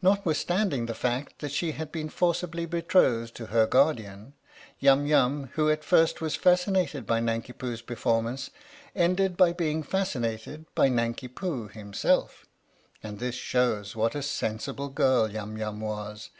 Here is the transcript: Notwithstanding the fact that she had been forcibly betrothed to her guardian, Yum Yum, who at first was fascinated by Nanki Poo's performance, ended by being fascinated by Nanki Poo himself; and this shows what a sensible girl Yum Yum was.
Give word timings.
Notwithstanding 0.00 0.86
the 0.86 0.94
fact 0.94 1.40
that 1.40 1.50
she 1.50 1.72
had 1.72 1.90
been 1.90 2.08
forcibly 2.08 2.66
betrothed 2.66 3.34
to 3.34 3.46
her 3.46 3.66
guardian, 3.66 4.34
Yum 4.78 5.06
Yum, 5.06 5.50
who 5.54 5.68
at 5.68 5.82
first 5.82 6.20
was 6.20 6.36
fascinated 6.36 7.04
by 7.04 7.18
Nanki 7.18 7.52
Poo's 7.52 7.82
performance, 7.82 8.50
ended 8.94 9.36
by 9.36 9.52
being 9.52 9.82
fascinated 9.82 10.66
by 10.76 10.88
Nanki 10.88 11.26
Poo 11.26 11.66
himself; 11.66 12.46
and 13.02 13.18
this 13.18 13.34
shows 13.34 13.96
what 13.96 14.14
a 14.14 14.22
sensible 14.22 14.88
girl 14.88 15.28
Yum 15.28 15.56
Yum 15.58 15.80
was. 15.80 16.30